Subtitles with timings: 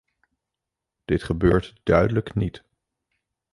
[1.05, 2.63] Dit gebeurt duidelijk niet.